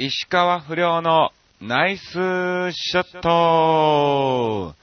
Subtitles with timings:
[0.00, 4.76] 石川不良のナイスショット。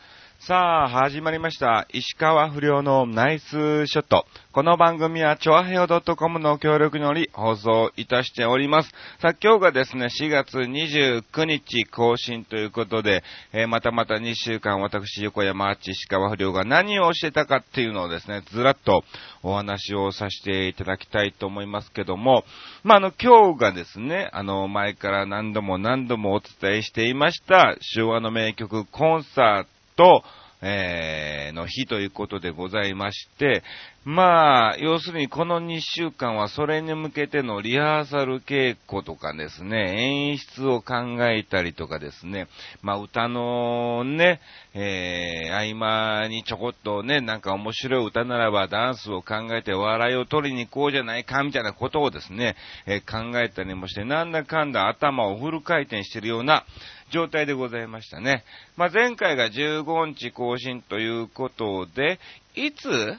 [0.47, 1.87] さあ、始まりました。
[1.91, 4.27] 石川不良のナイスショット。
[4.51, 8.89] この番組は、チョアヘオ .com の協力により放送いたしております。
[9.20, 19.03] さあ、今日がですね、4月29日更新ということで、えーまたまた2週間私、横山あち石川不良が何をしてたかっていうのをですね、ずらっと
[19.41, 22.43] お話をさせていただきたいと思いますけども、
[22.84, 30.23] まあ、あの、今日がですね、あの、前から何度も何度もお伝えしていました、昭和の名曲コンサート、と
[30.62, 33.63] えーの日ということでございまして、
[34.08, 40.94] まあ、要するにこの2週間はそれに向けてのリハーサル稽古とかですね、演出を考
[41.28, 42.48] えたりとかですね、
[42.84, 44.41] まあ歌のね、
[44.76, 56.64] えー、合間にちょこっとね、なんか面白い歌ならばダンスを考えて笑いを取りに行こうじゃないかみたいなことをですね、えー考えたりもして、なんだかんだ頭をフル回転してるような
[57.12, 58.44] 状態でございましたね。
[58.78, 62.19] まあ前回が15日更新ということで、
[62.53, 63.17] いつ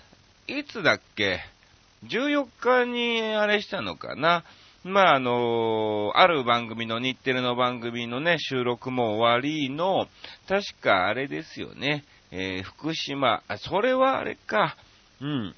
[0.49, 1.41] いつだっけ
[2.05, 4.45] ?14 日にあれしたのかな？
[4.85, 10.07] まあ、あのある番組の日テレの番組のね、収録も終わりの、
[10.49, 14.77] 確かあれですよね、えー福島、あ、それはあれか、
[15.21, 15.55] うん。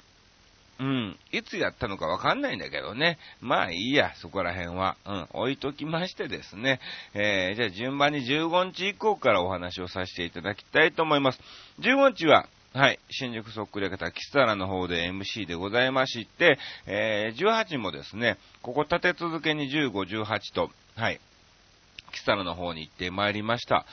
[0.79, 1.17] うん。
[1.31, 3.19] いつやったのかわかんないんだけどね。
[3.41, 4.95] まあいいや、そこら辺は。
[5.05, 5.27] うん。
[5.33, 6.79] 置いときましてですね。
[7.13, 11.39] えー、じゃあ順番に15日以降からお話をさせていただきたいと思います。
[11.81, 12.99] 15日は、はい。
[13.09, 19.91] 新宿そっくり方、キスタラの方で MC でございまして、えー、18もですね、ここ立て続けに15、
[20.23, 21.19] 18と、はい。
[22.11, 23.85] キスタラの方に行ってまいりました。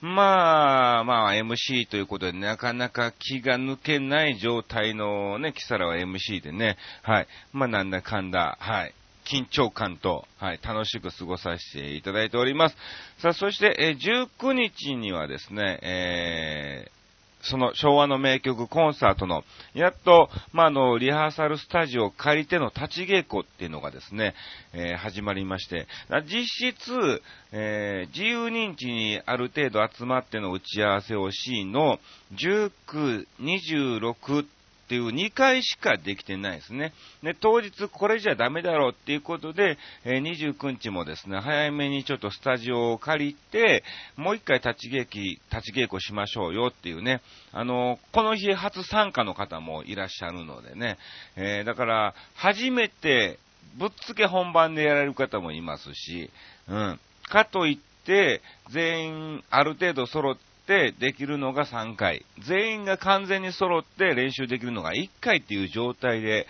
[0.00, 7.28] まあ、まあ、MC ということで、なかなか気が抜けない状態のね、キサラは MC でね、はい。
[7.52, 8.94] まあ、なんだかんだ、はい。
[9.26, 12.76] 緊張感と、はい、楽しく過ごさせていただいております。
[13.18, 17.01] さあ、そして、え19日にはですね、えー
[17.42, 19.42] その昭和の名曲コンサートの、
[19.74, 24.34] やっと、まあ、の、リハーサルスタジオを借りての立ち稽古っていうのがですね、
[24.72, 25.86] えー始まりまして、
[26.26, 27.22] 実質、
[27.52, 31.98] えー自由認知にある程度集まっての打ち合わせをしの、
[32.34, 34.46] 19、26
[34.92, 36.92] っていう2回しかできてないですね。
[37.22, 43.84] で、当日これじゃダメだろうっていうことで、え29日もですね、早めにちょっとスタジオを借りて、
[44.16, 47.22] もう一回立ち稽古、立ち稽古しましょうよっていうね、
[47.52, 50.98] あの、この日初参加の方もいらっしゃるのでね、
[51.36, 53.38] えーだから、初めて、
[53.78, 56.30] ぶっつけ本番でやられる方もいますし、
[56.68, 57.00] うん。
[57.30, 60.36] かといって、全員ある程度揃っ
[60.66, 62.24] てできるのが3回。
[62.38, 66.46] 全員が完全に揃って練習できるのが1回っていう状態で、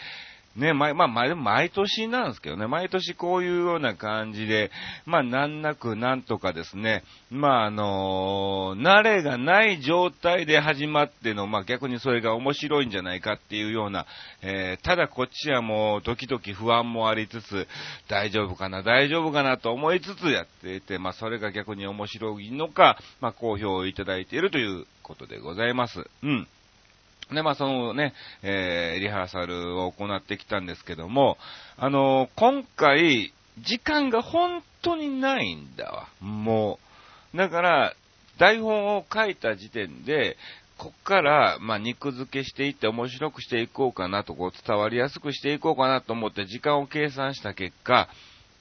[0.57, 4.71] ね、毎、まあ、毎毎年なんですけどね、毎年こういうような感じで、
[5.07, 14.07] まあ、難なくなんとかですね、まあ、あの慣れがない状態で始まっての、まあ、逆にそれが面白いんじゃないかっていうような、
[14.43, 17.67] えーただこっちはもう、時々不安もありつつ、
[18.09, 26.05] 大丈夫かな、大丈夫かなと思いつつやっていて、まあ、それが逆に面白いのか、まあ、好評をいただいているということでございます。
[26.23, 26.49] うん。
[27.35, 31.39] で、まあ、そのね、えーリハーサルを行ってきたんですけども、
[31.77, 36.09] あのー今回、時間が本当にないんだわ。
[36.21, 36.79] も
[37.35, 37.37] う。
[37.37, 37.95] だから、
[38.39, 40.37] 台本を書いた時点で、
[40.79, 48.09] こっから、まあ、肉付けしていって面白くしていこうかなと、こう伝わりやすくしていこうかなと思って時間を計算した結果、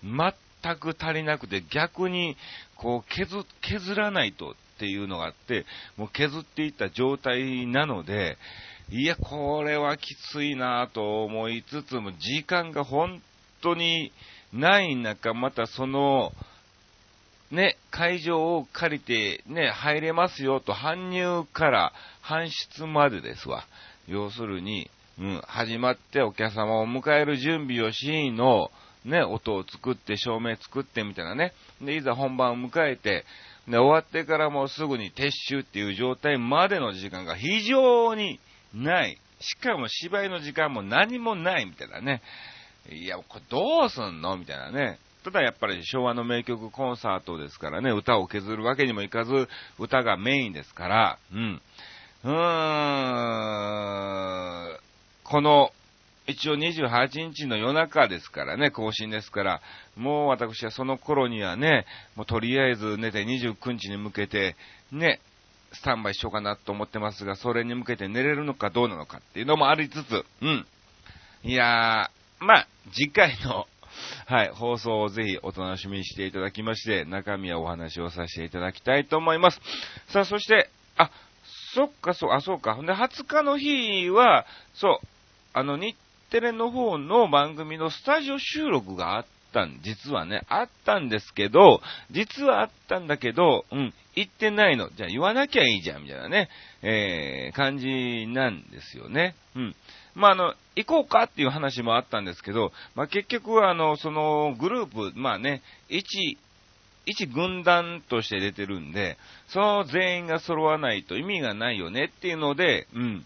[0.03, 2.37] 全く足りなくて逆に、
[2.75, 5.65] こう削、削らないとっていうのがあって、
[5.95, 8.37] もう削っていった状態なので、
[8.89, 13.21] いや、これはきついなと思いつつも、時間が本
[13.61, 14.11] 当に
[14.51, 16.33] ない中、またその、
[17.51, 21.93] ね、会場を借りて、ね、入れますよと、搬入から
[22.23, 23.63] 搬出までですわ。
[24.07, 28.71] 要するに、うん、始まってお客様を迎える準備をしの、
[29.05, 31.53] ね、音を作って、照明作ってみたいなね。
[31.81, 33.25] で、いざ本番を迎えて、
[33.67, 38.40] で、終わってからもうすぐに撤収っていう状態までの時間が非常に
[38.73, 39.17] ない。
[39.40, 42.22] しかも芝居の時間も何もないみたいなね。
[42.90, 44.99] いや、これどうすんのみたいなね。
[45.23, 49.47] ただやっぱり昭和の名曲コンサートですからね、歌を削るわけにもいかず、
[49.78, 51.61] 歌がメインですから、うん。
[52.23, 52.31] うー
[54.73, 54.78] ん、
[55.23, 55.72] この、
[56.31, 59.61] 一応28日の夜中ですからね、更新ですから、
[59.95, 61.85] もう私はその頃にはね、
[62.16, 64.55] もうとりあえず寝て29日に向けて、
[64.91, 65.22] ね、
[65.73, 70.66] スタンバイしようかなと思ってますが、それに向けて寝れるのかどうなのかっていうのもありつつ、うん。
[71.43, 73.67] いやー、まあ、次回の、
[74.25, 79.61] はい、放送をぜひお楽しみにしていただきまして、中身やお話をさせていただきたいと思います。
[80.07, 81.11] さあ、そして、あ、
[81.73, 82.75] そっか、そう、あ、そうか。
[82.75, 85.07] ほんで、20日の日は、そう、
[85.53, 85.95] あの、日
[86.31, 94.89] テレの方の番組のスタジオ収録があったん、実はね、あったんですけど、実はあったんだけど、うん、行ってないの。
[94.95, 96.49] じゃあ言わなきゃいいじゃん、みたいなね、
[96.81, 99.35] えー、感じなんですよね。
[99.55, 99.75] うん。
[100.16, 106.37] まあ、あの、行こうかっていう話もあったんですけど、まあ、結局は、あの、そのグループ、まあね、一、
[107.05, 109.17] 一軍団として出てるんで、
[109.47, 113.25] その全員が揃わないと意味がないよねっていうので、うん。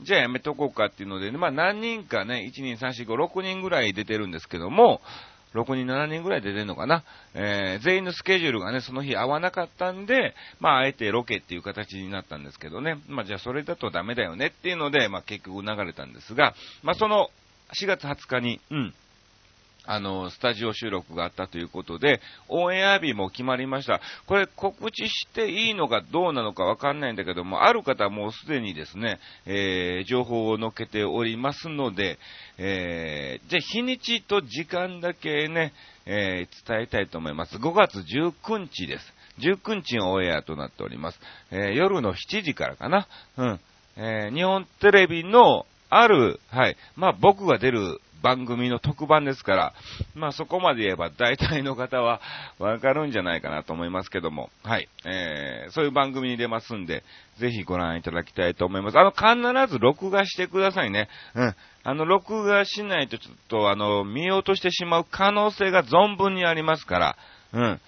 [0.00, 5.00] じゃあやめとこうかっていうので、まあ何人かね、1、2、3、4、5、6人ぐらい出てるんですけども、
[5.54, 7.04] 6人、7人ぐらい出てるのかな。
[7.34, 12.98] えー、全員のスケジュールがね、その日合わなかったんで、まあ、あえてロケっていう形になったんですけどね。
[13.08, 17.30] まあ、じゃあそれだとダメだよねっていうので、まあ、結局流れたんですが、まあ、その
[17.80, 18.94] 4月20日に、うん、
[19.90, 24.02] あの、スタジオ収録があったということで、オンエア日も決まりました。
[24.26, 32.18] これ告知していいのかどうなのかわかんないんだけども、ある方はもうすでにですね、えー、情報を載っけておりますので、
[32.58, 35.72] えー、じゃあ日にちと時間だけね、
[36.04, 37.56] えー、伝えたいと思います。
[37.56, 39.14] 5月19日です。
[39.38, 41.20] 19日のオンエアとなっております。
[41.50, 43.08] えー、夜の7時からかな。
[43.38, 43.60] うん。
[43.96, 49.74] えー、日本テレビのある、はい、まあ僕が出る番組の特番ですから、
[50.14, 52.20] まあそこまで言えば大体の方は
[52.58, 57.04] わかるんじゃないかなと思いますけども、はい、えー、そういう番組に出ますんで、
[57.38, 58.98] ぜひご覧いただきたいと思います。
[58.98, 61.08] あの、必ず録画してくださいね。
[61.34, 61.54] うん。
[61.84, 67.16] あの、録画しないとちょっと、あの、見落としてしまう可能性が存分にありますから、
[67.52, 67.80] うん。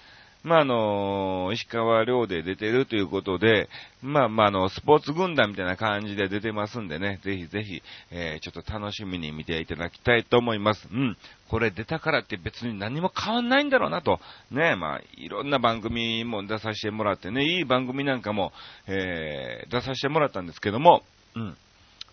[0.43, 3.69] まあ、あの、石川遼で出てるということで、
[4.01, 10.87] まあ、まあ、あの、スポーツ軍団みたいな感じで出てますんでね、ぜひぜひ、えー、ちょっと楽しみに見ていただきたいと思います。
[10.91, 11.17] うん。
[11.47, 14.19] これ出たからって別に何も変わんないんだろうなと。
[14.49, 18.51] ね、まあ、いろんな番組も出させてもらってね、いい番組なんかも、
[18.87, 21.03] えー、出させてもらったんですけども、
[21.35, 21.57] うん。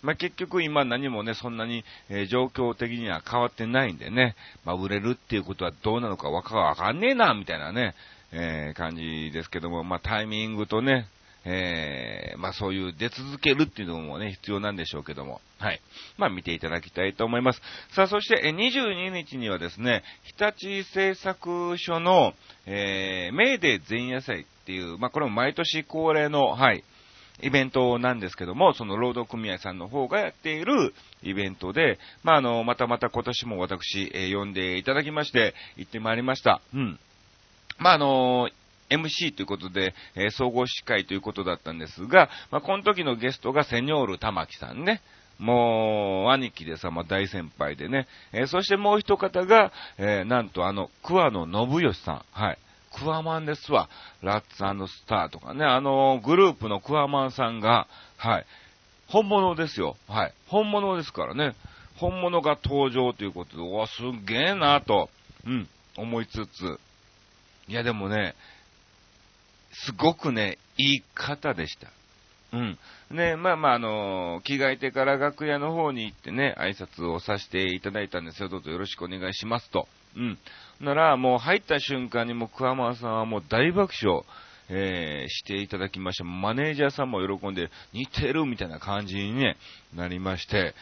[0.03, 7.95] まあ、結局今何もね、そんなに、えー、状況的には変わってないんでね、まあ、売れるっていうことはどうなのかわかかんねえな、みたいなね、
[8.33, 11.09] えー、感じですけども、まあ、タイミングとね、
[11.45, 15.81] えー、まあそういう出続けるっていうのもね、必要なんでしょうけども、はい。
[16.19, 17.63] まあ見ていただきたいと思います。
[17.95, 22.35] さあ、そしてえ22日にはですね、日立製作所の、
[22.67, 26.85] えー、メーデー前夜祭っていう、まあこれも毎年恒例の、はい、
[27.41, 30.93] イベントなんですけども、その労働組合さんの方がやっている
[31.23, 36.61] イベントで、まああの、またまた今年も私、えー、呼んでいただきまして、行ってまいりました。
[36.75, 36.99] うん。
[37.79, 38.51] まあ、あの
[38.91, 45.03] MC ということで、えー、総合司会ということだったんですが、まあ、この時のゲストがセニョール玉木さんね。
[45.39, 48.09] もう、兄貴でさ、ま、大先輩でね。
[48.33, 52.25] えー、そしてもう一方が、えー、なんとあの、桑野信義さん。
[52.33, 52.59] はい。
[52.99, 53.89] クワマンですわ。
[54.23, 54.57] ラッツ
[54.93, 55.65] スターとかね。
[55.65, 57.87] あの、グループのクワマンさんが、
[58.17, 58.47] はい。
[59.09, 59.97] 本物ですよ。
[60.09, 60.35] はい。
[60.49, 61.55] 本物ですからね。
[61.97, 63.93] 本物が登場ということで、うわ、す
[64.27, 65.09] げえなと、
[65.47, 66.81] うん、思いつつ、
[67.69, 68.35] いや、でもね、
[69.73, 71.89] すごくね、いい方でした。
[72.53, 72.79] うん。
[73.11, 78.49] ね、まあまあ、あの、着替えてから楽屋の方に行ってね、挨拶をさせていただいたんですよ。
[78.49, 79.87] どうぞよろしくお願いしますと。
[80.17, 80.39] うん。
[80.81, 84.23] なら、もう入った瞬間にもう桑間さんはもう大爆笑、
[84.71, 86.25] えー、していただきました。
[86.25, 89.57] マネージャーさんも喜んで、似てるみたいな感じにね、
[89.95, 90.75] なりまして、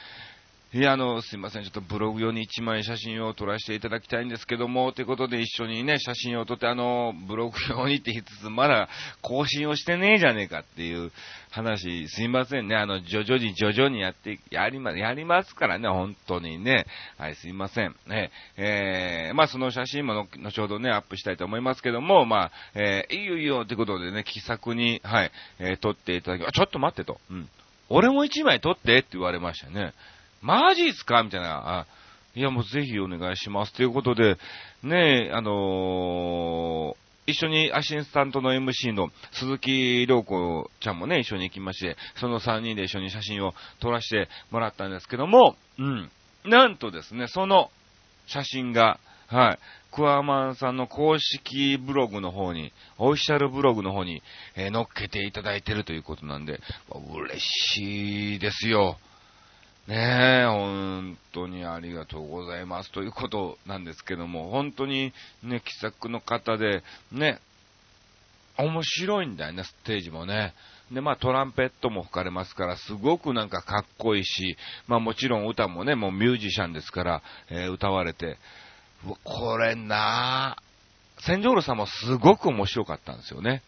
[0.77, 1.63] いや、あの、すいません。
[1.63, 8.91] ちょっとブログ用に一枚写真を撮らせていただきたいんですけども、ということで一緒にね、写真を撮って、あの、ブログ用にって言いつつ、まだ
[9.23, 11.13] 更新をしてねえじゃねえかっていう
[11.51, 12.77] 話、すいませんね。
[12.77, 16.85] あの、徐々に徐々にやって、やりま、やりますからね、本当にね。
[17.17, 17.97] はい、すいません。
[18.07, 27.19] ね、えー、まあその写真も後ほどね、アップしたいと思いますけども、まあ、えー、いいよいいよってことでね、気さくに、はい、えー、撮っていただき、あ、ちょっと待ってと。
[27.31, 27.49] うん。
[27.89, 29.95] 俺も一枚撮ってって言われましたね。
[30.47, 31.25] マジっすか？
[31.25, 31.87] みたいな。
[32.37, 33.73] いや、もうぜひお願いします。
[33.73, 34.37] ということで、
[34.85, 46.11] ねえあのー、一緒にアシスタントの MC の鈴木良子ちゃんもね、一緒に行きまして、その3人で一緒に写真を撮らせてもらったんですけども、うん。
[46.45, 47.73] なんとですね、その
[48.29, 49.59] 写真が、はい。
[49.91, 54.23] クワマンさんの公式ブログの方に、オフィシャルブログの方に、
[54.55, 56.61] えー、載っけていただいてるということなんで、
[57.13, 58.99] 嬉しいですよ。
[59.89, 65.13] ねえ、本当にありがとうございますということなんですけども、本当に
[65.45, 67.39] ね、気さくの方で、ね、
[68.59, 70.55] 面白いんだよね、ステージもね。
[70.91, 74.57] で、まあトランペットも吹かれますから、すごくなんかかっこいいし、
[74.89, 78.39] まあもちろん歌もね、もうミュージシャンですから、えー、歌われて、
[79.23, 80.57] これな
[81.21, 83.63] センジョールさんもすごく面白かったんですよね。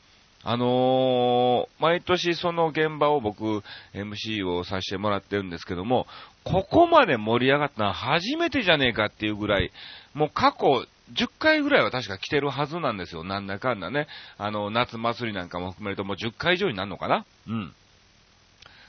[0.50, 3.62] あのー、毎年その現場を僕、
[3.92, 6.06] MC をさせてもらってるんですけども、
[6.42, 9.70] ここまで盛り上がったのは初めてじゃねえかっていうぐらい、
[10.14, 13.24] もう過去10回ぐらいは確か来てるはずなんですよ。
[13.24, 14.06] なんだかんだね。
[14.38, 17.74] あの、夏祭りなんかも含めるともう10回以上になるのかなうん。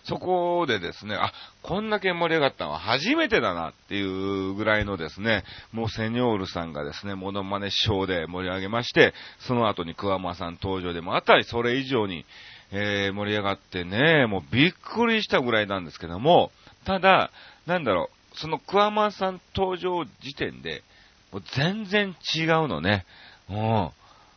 [0.04, 12.26] そこでですね、あ、こんだけ盛り上がったのは初めてだなっていうぐらいのですね、もうセニョールさんがですね、モノマネショーで盛り上げまして、その後に桑間さん登場でもあったりそれ以上に、
[12.72, 16.52] えー、盛り上がってね、もうびっくりしたぐらいなんですけども、
[16.86, 17.32] ただ、
[17.66, 20.84] なんだろう、その桑間さん登場時点で、
[21.32, 23.06] もう全然違うのね。
[23.50, 23.90] うん。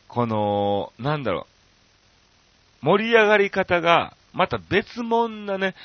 [0.07, 1.47] この、なんだろ
[2.83, 5.75] う、盛り上がり方が、また別物なね、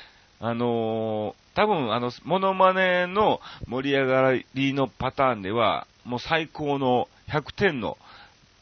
[0.41, 7.99] あのー、多分あの、モノマネの盛り上がりのパターンでは、もう最高の100点の、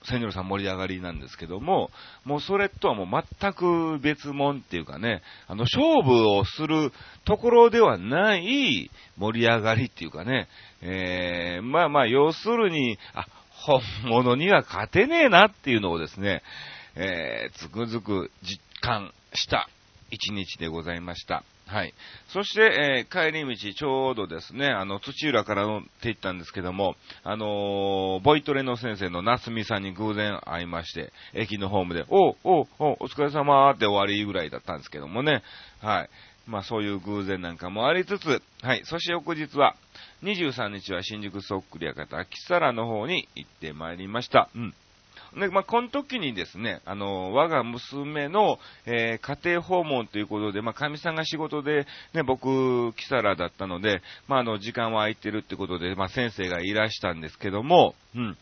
[0.09, 1.91] セニョルさん盛り上がりなんですけども、
[2.25, 6.93] もうそれとはもう全く別物っていうかね、あの、勝負をする
[7.25, 8.89] ところではない
[9.19, 10.49] 盛り上がりっていうかね、
[10.81, 16.43] えー、まあまあ、要するに、あ、本物には勝てねえなっていうのをですね、
[16.95, 19.69] えー、つくづく実感した
[20.11, 21.45] 一日でございました。
[21.67, 21.93] はい。
[22.29, 26.95] そして、えー、帰り道、ちょうどですね、あの、土浦から乗って行ったんですけども、
[27.25, 35.43] あのー、ボイトレの先生の夏美さんに偶然会いまして、駅のホームで、おう、おう、お、お疲れ様って終わりぐらいだったんですけどもね、
[35.83, 36.11] はい。
[36.47, 38.83] まあそういう偶然なんかもありつつ、はい。
[38.85, 39.75] そして翌日は、
[40.23, 44.49] 23日は新宿そっくり館、キサラの方に行ってまいりました。
[44.55, 44.75] うん。
[45.35, 58.37] で、まあ、この時にですね、あの、我が娘の、えー、家庭訪問ということで、まあ、神さんが仕事で、ね、僕、キサラだったので、まあ、あの、時間は空いてるってことで、まあ、先生がいらしたんですけども、うん。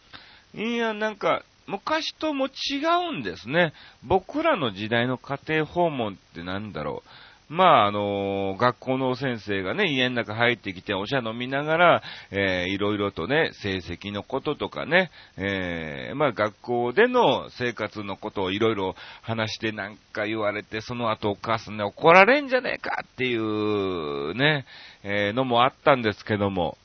[0.54, 2.50] いや、なんか、昔とも違
[3.10, 3.72] うんですね。
[4.02, 7.08] 僕らの時代の家庭訪問ってなんだろう。
[7.54, 24.66] まあ、あの、学校の先生がね、家の中入ってきてお茶飲みながら、えー、いろいろとね、成績のこととかね、えー、まあ、学校での生活のことをいろいろ話してなんか言われて、その後お母さんね、怒られんじゃねえかっていうね、
[25.04, 26.76] えー、のもあったんですけども、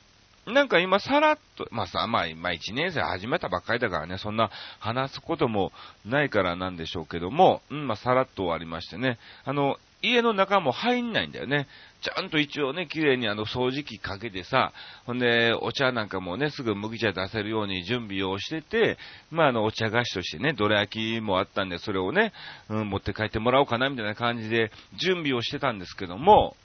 [0.50, 5.72] なんか今さらっと、まあさ、まあ今1年生始めたばっかりだからね、そんな話すことも
[6.04, 11.66] ないからなんでしょうけども、うん、まあさらっと終わりましてね、あの、家の中も入んないんだよね。
[12.02, 14.72] ちゃんと一応ね、綺麗にあの掃除機かけてさ、
[15.04, 18.96] ほんで、お茶なんかもね、すぐ麦茶出せるように準備をしてて、
[19.30, 22.32] まああの、お茶菓子としてね、どら焼きもあったんで、それをね、
[22.70, 26.56] うん、持って帰ってもらおうかな、みたいな感じで準備をしてたんですけども、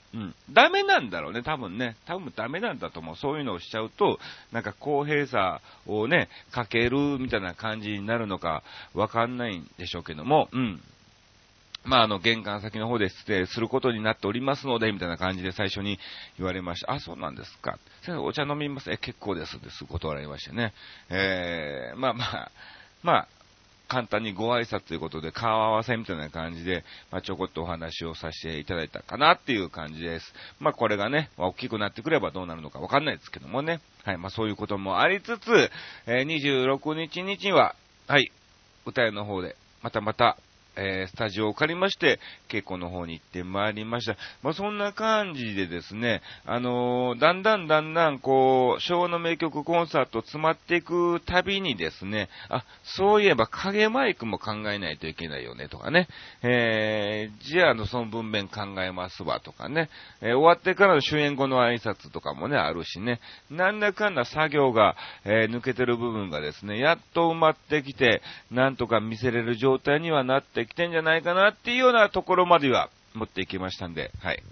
[0.50, 1.96] ダメなんだろうね、多分ね。
[2.06, 3.16] 多分ダメなんだと思う。
[3.16, 4.18] そういうのをしちゃうと、
[4.52, 8.62] なんか公平さをね、かけるみたいな感じになるのか
[8.94, 10.80] わかんないんでしょうけども、うん。
[11.84, 16.00] まあ、あの、玄関先の方で失礼することになっておりますので、みたいな感じで最初に
[16.36, 16.94] 言われました。
[16.94, 17.78] あ、そうなんですか。
[18.02, 18.90] 先生、お茶飲みます？
[18.90, 19.60] え、結構です。
[19.62, 20.72] です断られましてね。
[21.10, 22.50] えー、まあまあ、
[23.04, 23.28] まあ、
[23.88, 30.34] 簡単にご挨拶ということで、顔合わせみたいな感じで、まあ、ちょこっとお話をさせていただいたかなっていう感じです。
[30.58, 33.80] まあ、これがねま、大きくなってくればどうなるのかわかんないですけどもね。
[34.04, 35.70] はい、まあ、そういうこともありつつ、
[36.06, 37.76] えー、26日には、
[38.08, 38.30] はい、
[38.86, 40.36] 歌屋の方で、またまた、
[40.76, 44.16] えー、スタジオを借りまして、稽古の方に行ってまいりました。
[44.42, 56.08] まあ、そんな感じでですね、あのー、だんだんだんだん、こう、昭和の名曲コンサート詰まっていくたびにですね、あ、そういえば影マイクも考えないといけないよね、とかね、
[56.42, 59.88] えー、じゃあ、あの、その文面考えますわ、とかね、
[60.20, 74.42] えー、終わってからの終演後の挨拶とかもね、あるしね、なんだかんだ作業が、え、抜けてる部分がですね、やっと埋まってきて、なんとか見せれる状態にはなってきてんじゃないかなっていうようなところまでは持っていきましたんで、はい。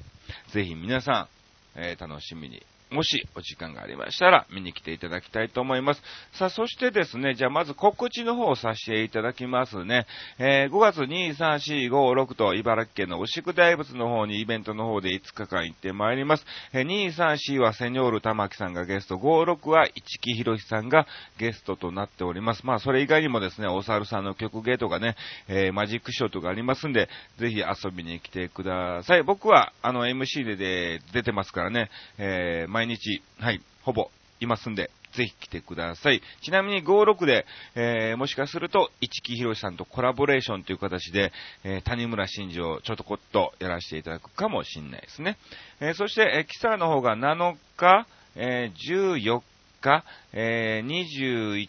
[0.52, 1.28] ぜひ皆さ
[1.76, 6.02] ん、えー、楽しみにもしお時間がありましたら見に来ていただきたいと思います。
[6.32, 10.06] さあ、そしてですね、じゃあまず告知の方をさせていただきますね。
[10.38, 16.46] えー、5月2、3、4、5、6と茨城県の牛久大仏の方にイベントの方で5日間行ってまいります。
[16.72, 21.06] えー、2、3、4はセニョール玉木さんがゲスト、5、6は市木博さんが
[21.38, 22.64] ゲストとなっております。
[22.64, 25.16] まあ、それ以外にもですね、お猿さんの曲芸とかね、
[25.48, 29.22] えー、マジックショーとかありますんで、ぜひ遊びに来てください。
[29.22, 36.20] 僕は、あの、MC でで出てますからね、えー、毎日、はい、ほぼいますんで、ぜひ来てください。
[36.42, 45.38] ちなみに56で、えー、もしかすると、市木博さんとコラボレーションという形で、えー、谷村新司をちょっとこっとやらせていただくかもしんないですね。
[45.80, 49.40] えー、そして、えー、キサの方が7日、えー、14
[49.80, 51.68] か、えー、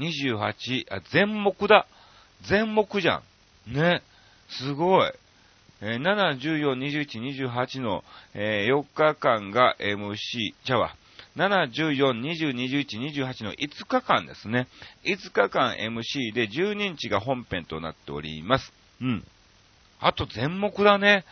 [0.00, 1.86] 28、あ、全目だ。
[2.42, 3.22] 全目じゃ
[3.68, 3.72] ん。
[3.72, 4.02] ね。
[4.48, 5.12] すごい。
[5.82, 10.16] えー、7、14、21、28の、えー、4日間が MC、
[10.64, 10.94] ちゃわ。
[11.36, 14.66] 7、14、20、21、28の5日間ですね。
[15.04, 18.72] 5日間 MC で12日が本編となっております。
[19.00, 19.24] うん。
[20.00, 21.24] あと全目だね。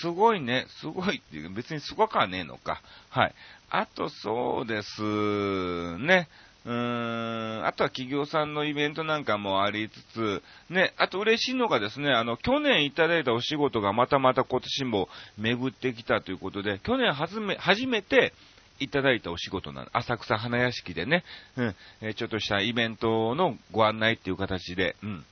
[0.00, 0.66] すごいね。
[0.80, 2.80] すごいっていう、別にすごくはねえのか。
[3.10, 3.34] はい。
[3.70, 6.28] あとそうですね。
[6.64, 18.32] うーん、あとは企業さんのイベントなんかもありつつ、ね、あと嬉しいのがですね、あの、去年いただいたお仕事がまたまた今年も巡ってきたということで、去年はめ、初めて、
[18.78, 21.22] いただいたお仕事なの浅草花屋敷でね、
[21.56, 25.24] うん、えちょっとしたイベントのご案内っていう形で、うん、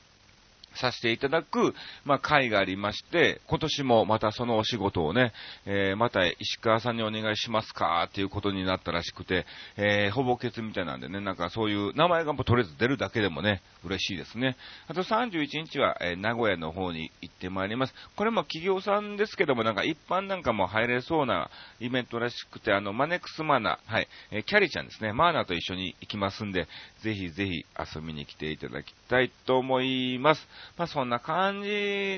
[0.75, 1.75] させていただく、
[2.05, 5.33] まあ、会がありまして、今年もまたそのお仕事をね、
[5.67, 9.47] えー、また石川さんにお願いしますかっていうことになったらしくて、
[9.77, 14.57] えー、ほぼ欠みたいなんでね、なんかそういう名前がもうとりあえず出るだけでもね、嬉しいですね。
[14.89, 17.95] あと31日は、えー、名古屋の方に行ってまいります。
[18.17, 21.51] これも企業さんですけども、なんか一般なんかも入れそうな
[21.81, 26.69] イベントらしくて、あの、マネックスマナ、はい、えー、キャリーちゃんですね、マーナと一緒に行きますんで、
[27.03, 30.49] ぜひぜひ遊びに来ていただきたいと思います。
[30.77, 31.69] まあ、そんな感じ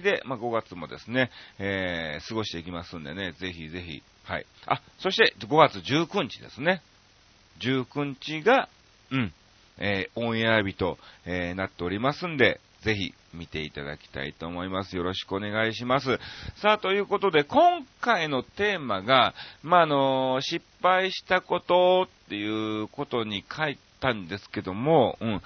[0.03, 4.47] で、まあ、5月もですね、えー、過ごしていきますんでね、ぜひぜひ、はい。
[4.67, 6.83] あ、そして5月19日ですね。
[7.61, 8.69] 19日が、
[9.11, 9.33] うん、
[9.79, 14.97] えー、オンエア日と、えー、なっておりますんで、ぜひ見ていただきたいと思います。
[14.97, 16.19] よろしくお願いします。
[16.57, 25.43] さあ、ということで、今回のテーマが、まあ、あの、失敗したことっていうことに書いたんですけども、うん、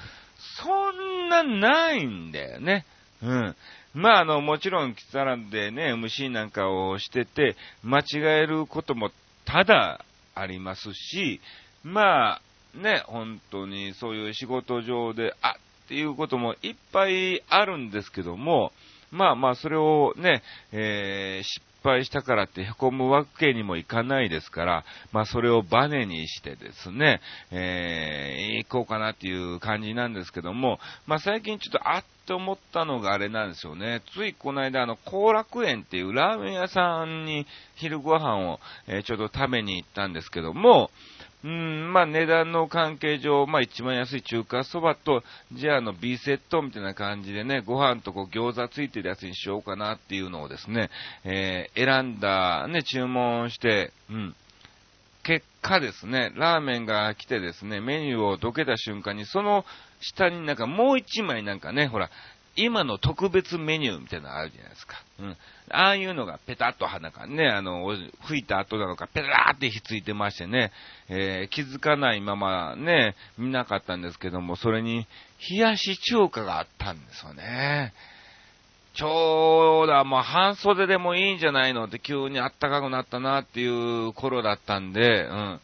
[0.57, 2.85] そんなないんだよね。
[3.23, 3.57] うん。
[3.95, 9.11] まあ、あの、もちろん、キツアランでね、MC なんかをしてて、間違えることも
[9.47, 11.41] ただありますし、
[11.83, 12.43] まあ、
[12.75, 18.73] ね、本当にそういう仕事上で、あっていうこともいっぱいあるんですけども、
[19.11, 27.21] まあまあ、それをね、えー、失敗したからってへこむわけにもいかないですから、まあそれをバネにしてですね、
[27.53, 34.03] えー、行こうかなっていう感じなんですけども、まあ最近ちょっとあっと思ったのがあれなんですよね。
[34.15, 37.47] ついこの間あの、後楽園っていうラーメン屋さんに
[37.77, 40.91] 昼ご飯を、えー、ちょっと食べに行ったんですけども、
[41.45, 45.23] うん、まあ値段の関係上、まあ一番安い中華そばと、
[45.53, 50.91] じゃああの B セットみたいな感じでね、ご飯とこう餃子ついてるやつにしようかなっていうのをですね、
[51.25, 54.35] えー、選んだ、ね、注文して、うん。
[55.23, 59.65] 結果ですね、ラーメンが来てですね、メニューをどけた瞬間に、その
[60.01, 62.11] 下になんかもう一枚なんかね、ほら、
[62.57, 64.97] 今の特別メニューみたいなのあるじゃないですか。
[65.21, 65.37] うん。
[65.71, 67.87] ああいうのがペタッと鼻かね、あの、
[68.27, 70.73] 吹いた後なのかペラーってひっついてましてね、
[71.09, 75.07] えー、気づかないままね、見なかったんですけども、それに
[75.51, 77.93] 冷やし中華があったんですよね。
[78.95, 85.61] ちょうどもう半袖でもいいんじゃないのって急にあったかくなったなっていう頃だったんで、うん。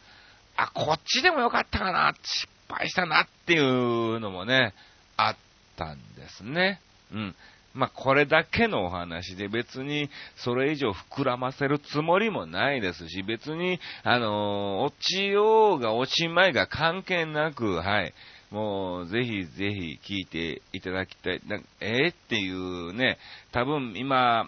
[0.55, 4.75] あ、こっちでもよかったかな、失敗したなっていうのもね、
[5.17, 5.35] あっ
[5.75, 6.79] たんですね。
[7.13, 7.35] うん。
[7.73, 18.13] まあ、これだけのお話で別にそれ以上膨らませるつもりもないですし、別に、あのー、落ちようが落ちまいが関係なく、はい。
[18.51, 21.41] もう、ぜひぜひ聞いていただきたい。
[21.79, 23.17] えー、っていうね、
[23.51, 24.47] 多分今、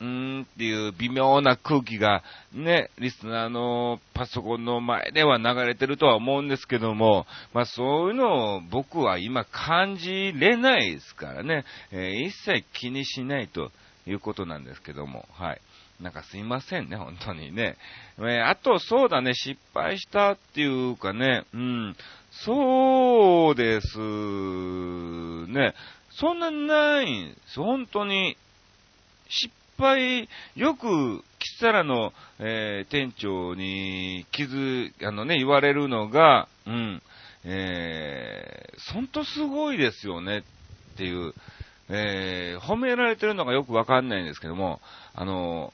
[0.00, 13.70] うーんっていう微妙な空気がね、リスナーのパソコンの前では流れてるとは思うんですけども、まあそういうのを僕は今感じれないですからね、えー、一切気にしないと
[14.06, 15.60] いうことなんですけども、はい。
[16.00, 17.76] なんかすいませんね、本当にね。
[18.18, 21.96] えー、あと、そうだね、失敗したっていうかね、うん、
[22.30, 25.74] そうですね、
[26.10, 28.38] そんなないんです、本当に。
[29.28, 37.02] 失敗、よく、キサラの、えー、店長に気づ、あのね、言われるのが、うん、
[37.44, 41.32] えー、ほんとすごいですよねっていう、
[41.88, 44.80] えー、褒められてるのがよくわかんないんですけども、
[45.14, 45.72] あの、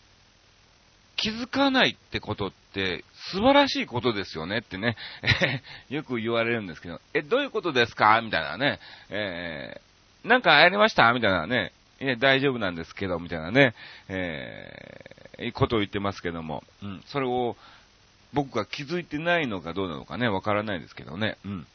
[1.16, 4.96] 気づかないってことって素晴らしいことですよねってね、
[5.88, 8.20] よく言われるんですけど、え、どういうことですか？
[8.22, 11.12] みたいなね、えー、なんかやりました？
[11.12, 13.74] みたいなね、いや、大丈夫なんですけど、みたいなね、
[14.08, 17.56] えー、ことを言ってますけども、うん、それを
[18.32, 21.66] 僕が気づいてないのかどうなのかね、わからないですけどね、うん。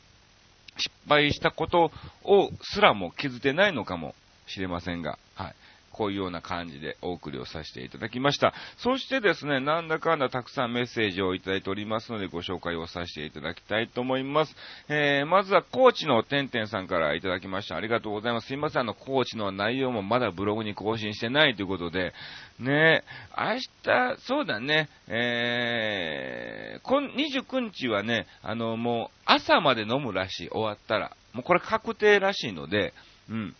[0.78, 1.92] 失敗したこと
[2.24, 4.16] をすらも気づいてないのかも
[4.48, 5.56] しれませんが、はい。
[6.02, 8.56] こういうような感じでお送りをさせていただきました。
[8.78, 14.56] そしてですね、なんだかんだたくさんメッセージをいただいておりますので、ご紹介をさせていただきたいと思います。
[14.90, 17.76] えー、まずは、コーチのてんてんさんからいただきました。
[17.76, 18.48] ありがとうございます。
[18.48, 22.16] すいません、あの、コーチの内容もまだブログに更新してないということで、
[22.58, 23.04] ね、
[23.38, 31.16] 明日、そうだね、えー、こん、29日はね、あの、もう、朝まで飲むらしい、終わったら。
[31.34, 32.92] もうこれ確定らしいので、
[33.30, 33.56] うん。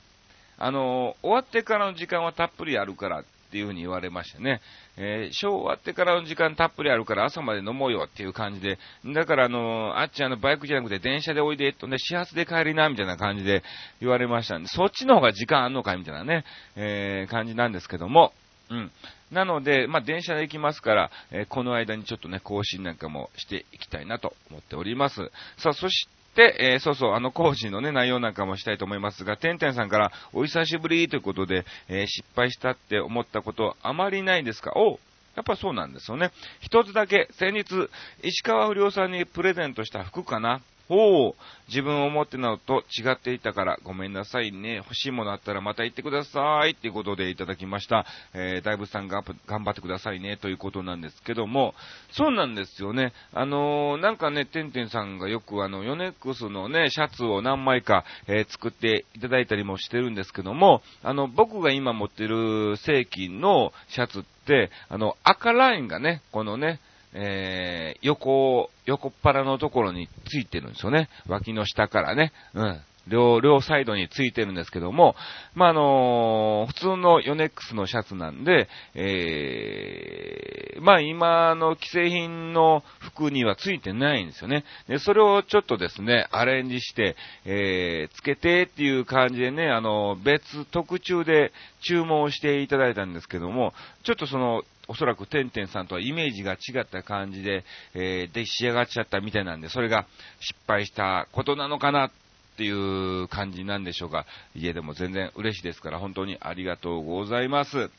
[0.64, 4.62] あの、終わってからの時間はたっぷりあるからっていうふうに言われましたね。
[4.96, 8.78] えー、ショー終わってからの時間たっぷりあるから朝まで飲もうよっていう感じで、
[9.14, 13.64] だからあの、あっちあのバイクじゃなくて電車でおいでえっとね、始発で帰りなみたいな感じで
[14.00, 16.46] 言われましたんで、そっちの方が時間あんのかみたいなね、
[16.76, 18.32] えー、感じなんですけども、
[18.70, 18.92] うん。
[19.32, 25.32] なので、まあ、電車で行きますから、えー、この間にちょっとね、更新なんかもしていきたいなと思っております。
[25.58, 34.72] さあ、そしで、えー、そうそう、あの工事のね、内容なんかもしたいと思いますが、てんてんさんから、お久しぶりということで、えー、失敗したって思ったことあまりないんですか？
[34.76, 35.00] お
[35.36, 36.32] やっぱそうなんですよね。
[36.62, 37.90] 一つだけ、先日、
[38.24, 40.62] 石川不良さんにプレゼントした服かな？
[40.94, 41.36] おお、
[41.70, 44.76] 自分を思ってなのと違っていたからごめんなさいね。
[44.76, 46.72] 欲しいものあったらまた言ってください。
[46.72, 48.06] っていうことでいただきました。
[48.34, 50.36] えー、大仏さんが頑張ってくださいね。
[50.36, 51.76] ということなんですけども、
[52.12, 53.14] そうなんですよね。
[53.32, 66.82] あのー、なんかね、てんてんさんがよくあの、ヨネックスのね、シャツを何枚か、えー、作っていただいたりもしてるんですけども、あの、僕が今持ってる正規のシャツって、あの、赤ラインがね、このね、
[67.14, 71.10] えー、横、横っ腹のところについてるんですよね。
[71.28, 72.32] 脇の下からね。
[72.54, 72.82] うん。
[73.08, 75.16] 両、両サイドについてるんですけども、
[75.56, 84.64] まあ、あのー、普通のヨネックスのシャツなんで、えー、まあ、今の既製品の服にはついてないんですよね。
[84.88, 97.64] で、それをちょっとですね、アレンジして、えー、つけてっていう感じでね、あの、別特注で注文していただいたんですけども、ちょっとその、おそらくてんてんさんとはイメージが違った感じで、
[97.94, 100.06] えー、で、仕上がっちゃったみたいなんで、それが
[100.40, 102.12] 失敗したことなのかなっ
[102.58, 104.26] ていう感じなんでしょうか。
[104.56, 107.90] 家でも全然嬉しいですから、本当にありがとうございます。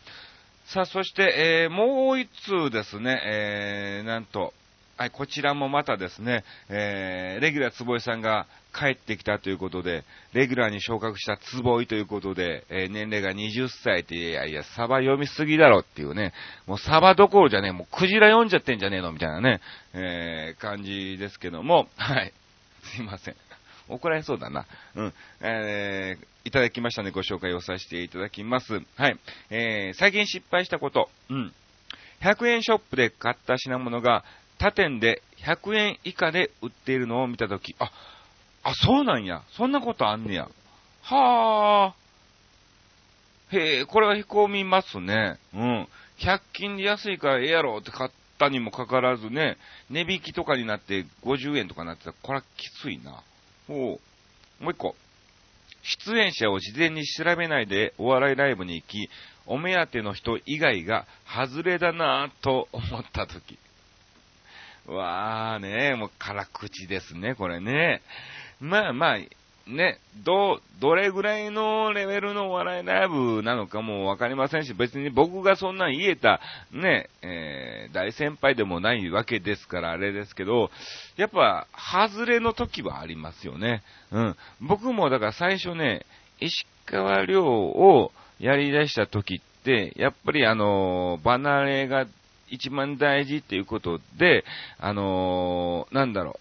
[0.67, 4.53] さあ、そして、えー、もう一通ですね、えー、なんと、
[5.03, 16.33] はい、こちらもまたですね、えー、レギュラー坪井さんが帰ってきたということで、レギュラーに昇格した坪井ということで、えー、年齢が20歳って、いやいや、サバ読みすぎだろっていうね、
[16.69, 19.61] もうサバどころじゃねえ、もうクジラ読んじゃってんじゃねえのみたいなね、
[19.93, 22.33] えー、感じですけども、はい、
[22.95, 23.35] すいません。
[23.89, 24.67] 怒られそうだな。
[24.95, 25.15] うん。
[25.41, 28.81] えー、いただきましたのでご紹介をさせていただきます。
[28.95, 29.19] はい。
[29.51, 31.11] えー、最近失敗したこと。
[31.29, 31.53] うん。
[32.23, 34.25] 100円ショップで買った品物が
[34.63, 37.91] 他店で100円以下で売っているのを見たとき、あ、
[38.63, 39.43] あ、そうなんや。
[39.57, 40.49] そんなことあんねや。
[41.03, 41.95] はあ。
[43.51, 45.37] へえ、これはへこみますね。
[45.53, 45.89] うん。
[46.21, 49.57] 100均で安いからええやろって買ったにもかかわらずね、
[49.91, 53.21] 値引きとかになって50円とかなってたら、これはきついな。
[53.67, 53.99] ほ
[54.61, 54.63] う。
[54.63, 54.95] もう一個。
[56.07, 59.11] 出演者を事前に調べないでお笑いライブに行き、
[59.45, 63.59] お目当ての人以外が外れだなぁと思ったとき。
[64.87, 68.03] わーね、もう辛口ですね、これね。
[68.61, 69.19] まあまあ、
[69.67, 76.41] ね、ど、どれぐらいのレベルのお笑いライブなのかもわかりませんし、別に僕がそんな言えた、
[76.73, 80.71] ね、えー、大先輩でもないわけですからあれですけど、
[81.17, 83.83] やっぱ、外れの時はありますよね。
[84.11, 84.37] うん。
[84.61, 86.05] 僕もだから最初ね、
[86.41, 92.07] 石川遼をやり出した時って、やっぱりあの、離れが
[92.53, 94.45] 一番大事っていうことで、
[94.79, 96.39] あのー、なんだろ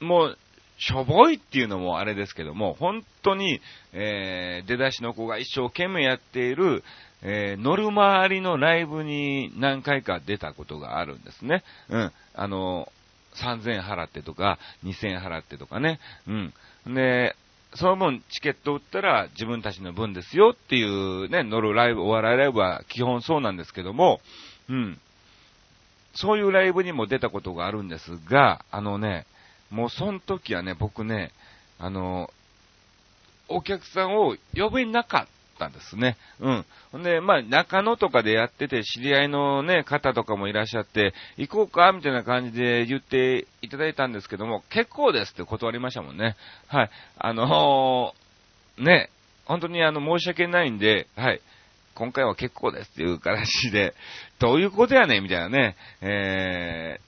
[0.00, 0.04] う。
[0.04, 0.38] もう、
[0.78, 3.60] しょぼいっていうのもあれですけども、本当に、
[3.92, 6.82] えー、出だしの子が一生懸命やっている、
[7.22, 11.62] えー、乗る回りのライブに何回か出たことがあるんですね。
[11.88, 12.12] うん。
[12.34, 12.92] あの、
[13.36, 16.00] 3000払ってとか、2000払ってとかね。
[16.26, 16.94] うん。
[16.94, 17.36] で、
[17.74, 24.20] その分チケット売ったら自分たちの分ですよっていうね、乗るライブ、お笑いライブは基本そうなんですけども、
[24.68, 25.00] うん。
[26.14, 29.26] そういうライブにも出たことがあるんですが、あのね、
[29.70, 31.32] もうその時はね、僕ね、
[31.78, 32.30] あの、
[33.48, 36.16] お客さんを呼べなかったんですね。
[36.40, 36.64] うん。
[36.92, 46.36] ほんで、まあ、中野とかでやってて、知り合いのね、方とかもいらっしゃって、行こうかみたいな感じで言っていただいたんですけども、結構ですって断りましたもんね。
[46.68, 46.90] はい。
[47.18, 49.10] あのー、ね、
[49.46, 51.40] 本当にあの、申し訳ないんで、はい。
[51.94, 53.94] 今回は結構ですっていう形で、
[54.38, 57.00] どういうことやねんみたいなね、え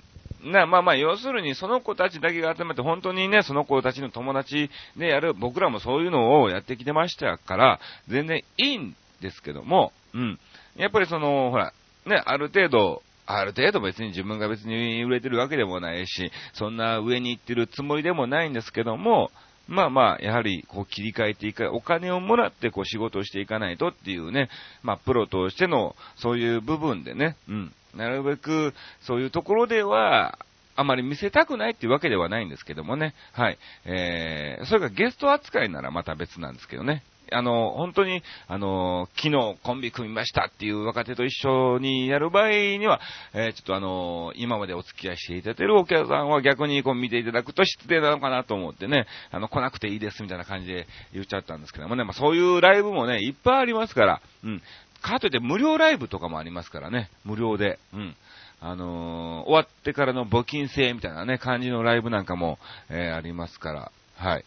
[0.42, 10.38] ー、な、まあまあ、要するにその子たちだけが集めて本当にね、その子たちの友達でやる、僕らもそういうのをやってきてましたから、全然いいんですけども、うん。
[10.76, 11.72] やっぱりその、ほら、
[12.06, 19.30] ね、ある程度、ある程度別に自分が別に売れてるわけでもないし、そんな上に行ってるつもりでもないんですけども、
[19.66, 24.48] まあまあ、やはり、こう切り替えていか、お金をもらってこう仕事をしていかないとっていうね、
[24.83, 27.72] まあプロとしてのそういう部分でね、うん。
[27.94, 30.38] なるべく、そういうところでは、
[30.77, 33.14] あまり見せたくないっていうわけではないんですけどもね。
[33.33, 33.59] はい。
[33.85, 37.05] えー、それがゲスト扱いならまた別なんですけどね。
[37.32, 43.00] あの、本当に、あの、昨日コンビ組みましたっていう若手と一緒にやる場合には、
[43.32, 54.62] えー、ちょっとあの、今までお付き合いしていただいてるお客さんは逆にこう見ていただくと失礼なのかなと思ってね、あの、来なくていいですみたいな感じで言っちゃったんですけどもね、まあそういうライブもね、いっぱいありますから、うん。
[55.02, 58.16] かといって無料ライブとかもありますからね、無料で、うん。
[58.60, 62.58] あのー、終わってからの募金制みたいなね、感じのライブなんかも、
[62.88, 64.44] えー、ありますから、はい。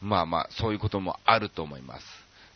[0.00, 2.06] まあまあ、そういうこともあると思います。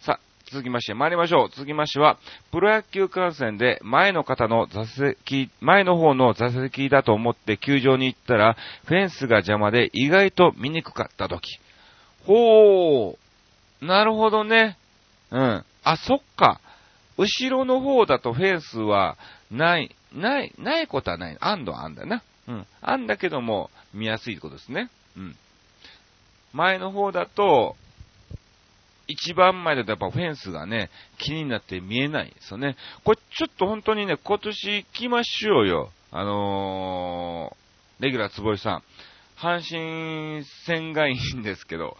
[0.03, 1.49] さあ、続きまして参りましょう。
[1.51, 2.19] 続きましては、
[2.51, 11.59] プロ野球観戦で前の方の座席、前の方の座席だと思って球場に行ったら、フェンスが邪魔で意外と見にくかった時。
[12.27, 13.17] ほー。
[13.85, 14.79] なるほどね。
[15.31, 15.65] うん。
[15.83, 16.61] あ、そっか。
[17.19, 19.17] 後ろの方だとフェンスは
[19.51, 21.37] ない、ない、ないことはない。
[21.41, 22.23] あんのあんだな。
[22.49, 22.67] うん。
[22.81, 24.91] あんだけども、見やすいことですね。
[25.17, 25.37] うん。
[26.53, 27.77] 前の方だと、
[29.09, 32.77] 一番前だとやっぱフェンスがね、気になって見えないですよね。
[33.05, 35.91] これちょっと本当にね、今年行きましょうよ。
[36.11, 38.83] あのー、レギュラー坪井さん。
[39.39, 41.97] 阪神戦がいいんですけど、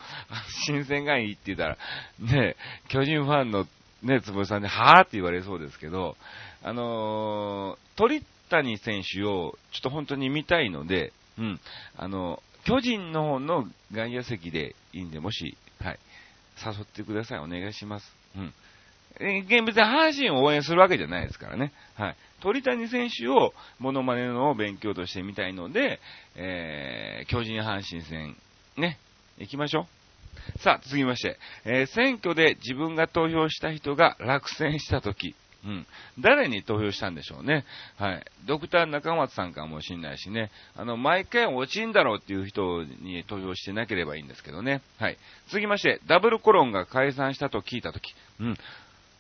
[0.67, 1.77] 阪神戦がいいって言ったら、
[2.21, 2.57] ね、
[2.89, 3.67] 巨人ファンの
[4.03, 6.17] ね、坪井さんに、はぁって言われそうですけど、
[6.63, 11.61] あのー、鳥谷選手をちょっと本当に見たいので、うん、
[11.97, 15.99] あの、巨人の方の外野席でいいんで、もし、はい、
[16.65, 17.39] 誘ってください。
[17.41, 18.07] お願いします。
[18.37, 18.55] うん。
[19.21, 21.73] え、別に阪神を応援するわけじゃないですからね。
[21.95, 22.17] はい。
[22.41, 26.01] 鳥谷選手をモノマネの勉強としてみたいので、
[26.35, 28.37] えー、巨人阪神戦、
[28.77, 28.99] ね、
[29.39, 29.87] 行きましょ
[30.57, 30.59] う。
[30.61, 35.87] さあ、続きまして、えー、選挙で自分が投票した人が落選したとき、うん。
[36.19, 37.65] 誰に投票したんでしょうね。
[37.97, 38.25] はい。
[38.47, 40.51] ドクター中松さんかもしんないしね。
[40.77, 44.83] あの、毎回落ちんだろうっていう人に投票してなければいいんですけどね。
[44.99, 45.19] はい。
[45.49, 48.15] 続きまして、ダブルコロンが解散したと聞いたとき。
[48.41, 48.57] うん。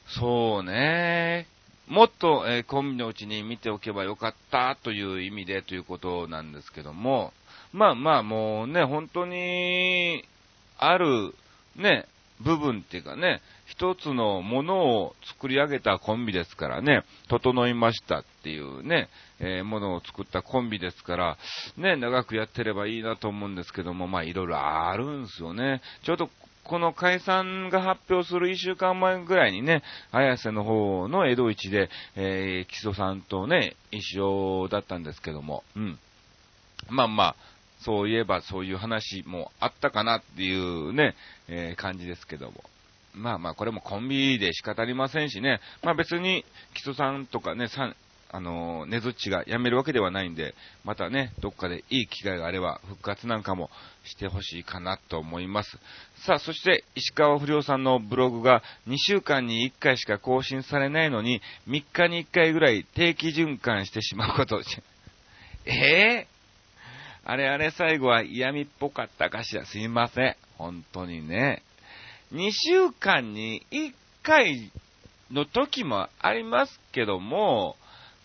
[0.09, 1.47] そうね。
[1.87, 7.33] もっと、えー、コンビのうちに見ておけばよかったという意味でということなんですけども。
[7.73, 10.25] まあまあもうね、本当に、
[10.79, 11.35] ある、
[11.77, 12.07] ね、
[12.41, 13.41] 部分っていうかね、
[13.73, 19.09] 一つのものを作り上げたコンビですからね、整いましたっていうね、
[19.41, 21.39] えー、ものを作ったコンビですから、
[21.79, 25.81] ね、長くやってればいいなと思うんですけども、まあいろいろあるんですよね。
[26.05, 26.29] ちょうど
[26.65, 35.99] この解散が発表する1週間前ぐらいにね、綾瀬の方の江戸市で、えー、木曽さんとね、一緒だったんですけども、うん。
[36.91, 37.37] まあまあ、
[37.81, 41.15] そういえばそういう話もあったかなっていうね、
[41.49, 42.63] えー、感じですけども。
[43.15, 45.61] まあまあ、これもコンビで仕方ありませんしね。
[45.83, 46.45] まあ別に、
[46.75, 47.97] 基礎さんとかね、さん、
[48.35, 53.69] あの、ねずっちが辞めるわけではないんで、またね、どっかでいい機会があれば、復活なんかも
[54.05, 55.79] してほしいかなと思います。
[56.25, 64.63] さあ、そして、石川不良さんのブログが2週間に1回しか更新されないのに、3日に1回ぐらい定期循環してしまうこと。
[65.67, 65.73] え
[66.25, 66.33] えー？
[67.25, 69.65] あれあれ最後は嫌味っぽかったかしら。
[69.67, 70.37] すいません。
[70.57, 71.63] 本当にね。
[72.33, 73.93] 2週間に1
[74.23, 74.73] 回
[75.31, 77.77] の時もありますけども、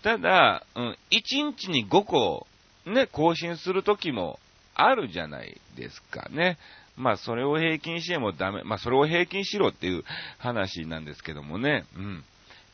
[0.04, 2.48] ただ、うん、1日に5個、
[2.86, 4.40] ね、更新する時も
[4.76, 6.58] あるじゃないですかね。
[6.96, 8.64] まあ、それを平均してもダメ。
[8.64, 10.04] まあ、それを平均しろっていう
[10.38, 11.86] 話なんですけどもね。
[11.96, 12.24] うん。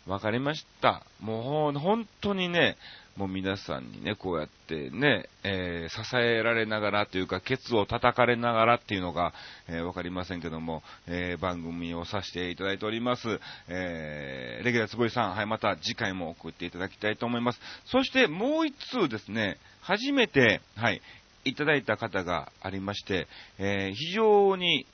[0.06, 1.04] わかりました。
[1.19, 2.78] もう、本当にね、
[3.15, 9.34] もう皆さんにね、こうやってね、えー、支えられながらというか、ケツを叩かれながらっていうのが、
[9.67, 13.39] えー、わかりませんけども、えー、番組をさせていただいております。
[13.67, 17.60] えー、レギュラーつぼいさん、はい、また次回も送っていただきたいと思います。
[17.86, 20.99] そしてもう一通ですね、初めて、はい、
[21.45, 23.28] いただいた方がありまして、
[23.60, 24.88] えー、非常に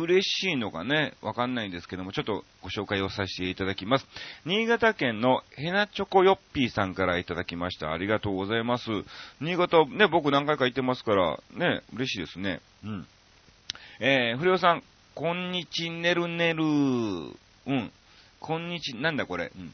[0.00, 4.06] 嬉しいのかね、わかんないんですけども、ちょっとご紹介をさせていただきます。
[4.44, 7.92] 新潟県のヘナチョコヨッピーさんからいただきました。
[7.92, 8.84] ありがとうございます。
[9.40, 12.60] 新潟、ね、僕何回か行ってますから、ね、嬉しいですね。
[12.84, 13.06] うん。
[14.00, 14.82] えー、不良さん、
[15.14, 16.64] こんにちねるねる。
[16.64, 17.92] うん。
[18.40, 19.52] こんにち、なんだこれ。
[19.56, 19.72] うん。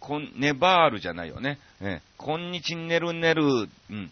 [0.00, 1.58] こん、ネバールじゃないよね。
[1.80, 3.42] えー、こんにちねるねる。
[3.44, 4.10] うん。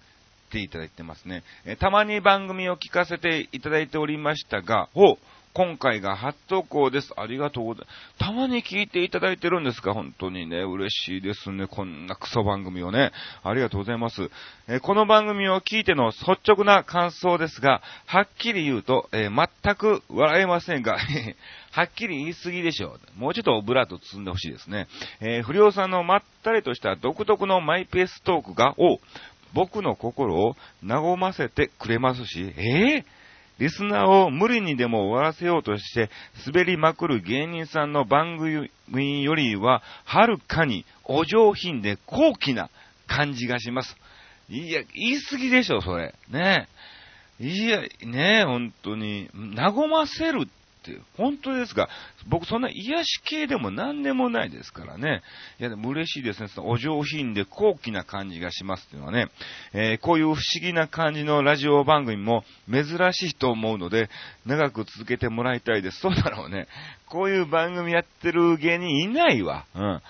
[0.48, 1.42] っていただいてますね。
[1.64, 5.18] えー、たまに番組を聞かせていただいておりましたが、ほう、
[5.54, 7.12] 今回が初投稿です。
[7.14, 8.18] ありがとうございます。
[8.18, 11.66] たまに聞いていただいてるんですか本当にね、嬉しいですね。
[11.66, 13.12] こんなクソ番組をね。
[13.42, 14.30] ありがとうございます。
[14.66, 20.96] えー、この番組を聞いての率直な感想ですが、はっきり言うと、えー、全く笑えませんが、
[21.72, 23.20] はっきり言い過ぎでしょう。
[23.20, 24.86] もうちょっとオブラート包んでほしいですね。
[25.20, 29.00] えー、不良さんのまったりとした独特のマイペーストークが、を、
[29.52, 33.21] 僕の心を和ませてくれますし、えー？
[33.58, 36.10] リスナーを無理にでも終わらせようとして
[36.46, 42.70] 滑りまくる芸人さんの番組よりは、はるかにお上品で高貴な
[43.06, 43.96] 感じがします。
[44.48, 46.14] いや、言い過ぎでしょ、それ。
[46.30, 46.68] ね
[47.40, 50.48] いや、ね本当に、和ませる
[50.90, 51.88] って、本当ですか
[52.28, 55.22] 僕そんな癒し系でも何でもないですからね。
[55.60, 56.48] いや、でも嬉しいですね。
[56.48, 59.28] そのお上品で高貴な感じがしますっていうのはね。
[59.72, 64.10] えー、こういう不思議な感じのラジオ番組も珍しいと思うので、
[64.44, 66.00] 長く続けてもらいたいです。
[66.00, 66.66] そうだろうね。
[67.06, 69.66] こういう番組やってる芸人いないわ。
[69.74, 69.82] うん。
[69.82, 70.02] あ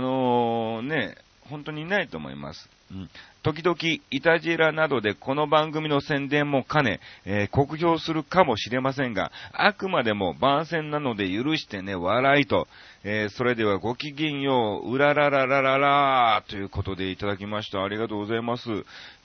[0.00, 1.16] のー、ね、
[1.50, 2.68] 本当にいないと思います。
[2.90, 3.10] うん。
[3.44, 3.76] 時々、
[4.10, 12.66] イタジラなどでこの番組の宣伝も兼ね、えー、酷評するかもしれませんが、あくまでも番宣なので許してね、笑いと、
[13.04, 17.84] えー、それではごきげんよう、うららららららということでいただきました。
[17.84, 18.66] ありがとうございます。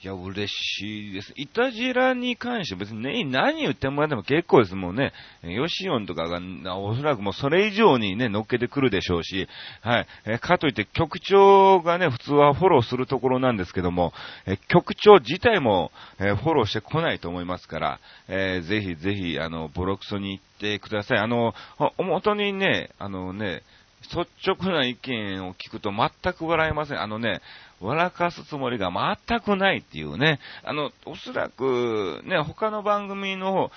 [0.02, 1.32] いや、嬉しいです。
[1.36, 4.74] イタジラに関して別にね、何言ってもらっても結構です。
[4.74, 9.48] もうね、ヨシオンとかが、おそらくもうそれ以上にね、乗っけてくるでしょうし、
[9.80, 10.06] はい。
[10.26, 14.09] えー、かといって局長がね、普通はフォローするところなんですけども、
[14.46, 21.18] え、局長自体も、えフォローしてこないと思いますから、えぜひぜひ、あの、ボロクソに行ってください。
[21.18, 23.62] あの、本当にね、あのね、
[24.02, 27.00] 率直な意見を聞くと全く笑えません。
[27.00, 27.40] あのね、
[27.80, 30.40] 笑かすつもりが全くないっていうね。
[30.64, 33.70] あの、おそらく、ね、他の番組の方、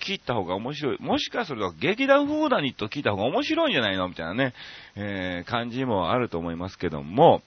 [0.00, 0.98] 聞いた方が面白い。
[1.00, 4.54] もしかすると劇団フーダニット聞いた方が面白いんじゃないのみたいなね、
[4.96, 7.42] えー、感じもあると思いますけども、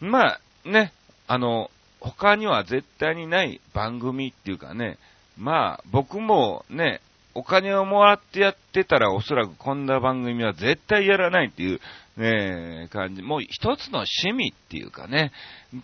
[0.00, 0.92] まあ、ね、
[1.28, 4.98] あの、他には絶対にない番組っていうかね、
[5.36, 7.00] まあ、僕もね、
[7.34, 11.80] お金をもらってやってたらおそらくこんな番組は絶対やらないっていう、
[12.16, 13.22] ね、感じ。
[13.22, 15.30] もう一つの趣味っていうかね。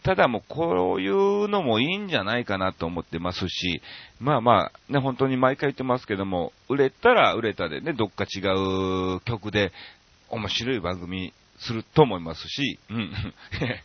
[0.02, 3.82] ただもうこういうのもいいんじゃないかなと思ってますし、
[4.18, 8.40] まあまあ、ね、本当に毎回言ってますけども、売れたら売れたでね、どっか違
[9.16, 9.70] う曲で
[10.28, 11.32] 面白い番組
[11.64, 13.12] すると思いますし、うん。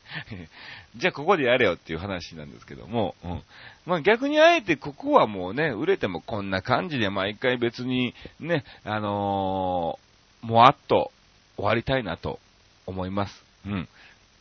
[0.97, 3.43] じゃあここでやれよっていう話なんですけども、うん。
[3.85, 11.11] まあ逆にあえてここはもうね、売れてもこんな感じで毎回別にね、あのー、もわっと
[11.55, 12.39] 終わりたいなと
[12.85, 13.45] 思います。
[13.65, 13.89] うん。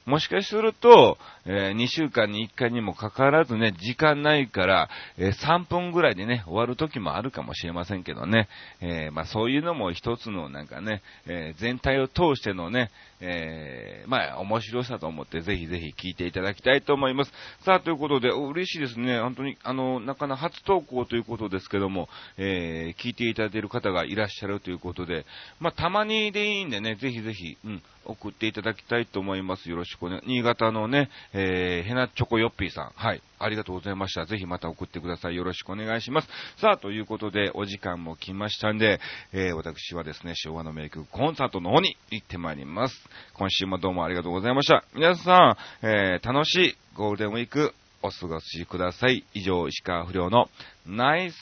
[0.09, 8.49] もしかすると、えー、2週間に1回にもかかわらずね、時間ないから、えー、3分ぐらいでね、終わる時もあるかもしれませんけどね、
[8.81, 17.33] えー、まあそういうのも一つのなんかね、え全体を通してのね、えまあ面白さと思ってぜひぜひ聞いていただきたいと思います。
[17.65, 19.21] さあ、ということで、嬉しいですね。
[19.21, 25.27] 本当に、あの、なかなか初投稿ということですけども、え聞いていただいている方がいらっしゃるということで、
[25.61, 29.69] まあたまにでいいんでね、ぜひぜひ、うん、送っていただきたいと思います。
[29.69, 30.23] よろしくお願い。
[30.27, 32.93] 新潟のね、えー、ヘナチョコヨッピーさん。
[32.95, 33.23] はい。
[33.39, 34.27] ありがとうございました。
[34.27, 35.37] ぜひまた送ってください。
[35.37, 36.29] よろしくお願いします。
[36.59, 39.01] さあ、ということで、お時間も来ましたんで、
[39.33, 42.95] えー、私はですね、昭和の名曲コンサートの方に行ってまいります。
[43.35, 44.85] 今週もどうもありがとうございました。
[44.95, 49.25] 皆さん、えー、楽しいゴールデンウィーク、お過ごしください。
[49.35, 50.49] 以上、石川不良の
[50.87, 51.39] ナイス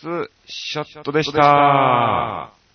[0.46, 2.65] ショットでした。